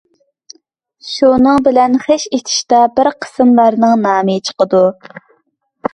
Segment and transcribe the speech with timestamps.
[1.09, 4.85] شۇنىڭ بىلەن خىش ئېتىشتا بىر قىسىملارنىڭ نامى چىقىدۇ.